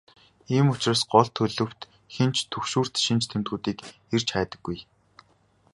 [0.55, 1.69] Ийм учраас гол төлөв
[2.13, 3.77] хэн ч түгшүүрт шинж тэмдгүүдийг
[4.15, 4.77] эрж хайдаггүй.